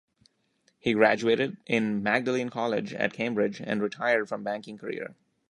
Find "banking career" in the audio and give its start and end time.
4.43-5.15